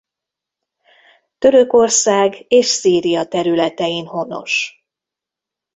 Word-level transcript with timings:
Törökország 1.37 2.45
és 2.47 2.65
Szíria 2.65 3.27
területein 3.27 4.05
honos. 4.05 4.83